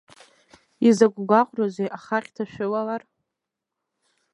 [0.87, 3.01] Изакә гәаҟроузеи, аха ахьҭа шәылалар?